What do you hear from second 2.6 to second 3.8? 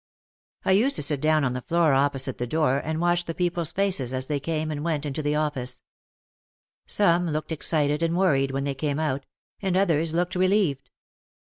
and OUT OF THE SHADOW 61 watch the people's